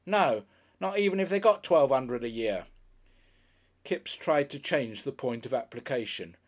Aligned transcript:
No. 0.03 0.45
Not 0.79 0.97
even 0.97 1.19
if 1.19 1.29
they 1.29 1.39
got 1.39 1.63
Twelve 1.63 1.91
'Undred 1.91 2.23
a 2.23 2.27
Year." 2.29 2.65
Kipps 3.83 4.15
tried 4.15 4.49
to 4.49 4.57
change 4.57 5.03
the 5.03 5.11
point 5.11 5.45
of 5.45 5.53
application. 5.53 6.35